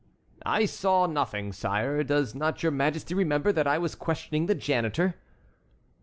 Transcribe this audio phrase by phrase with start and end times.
[0.47, 2.03] "I saw nothing, sire.
[2.03, 5.13] Does not your Majesty remember that I was questioning the janitor?"